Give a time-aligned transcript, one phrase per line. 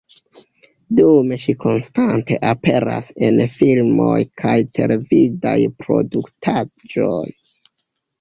[0.99, 7.23] Dume ŝi konstante aperas en filmoj kaj televidaj produktaĵoj.